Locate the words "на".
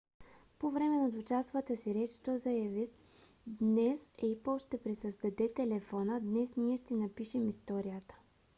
0.97-1.09